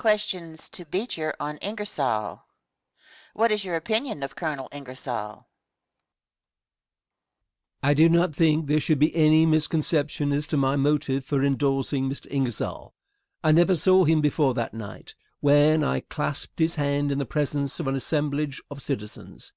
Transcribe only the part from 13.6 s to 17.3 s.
saw him before that night, when I clasped his hand in the